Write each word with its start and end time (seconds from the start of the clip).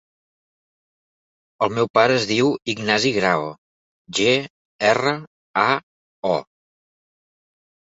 El 1.67 1.73
meu 1.81 1.89
pare 1.99 2.15
es 2.23 2.25
diu 2.33 2.51
Ignasi 2.75 3.13
Grao: 3.19 3.47
ge, 4.23 4.35
erra, 4.93 5.17
a, 5.69 5.71
o. 6.35 6.37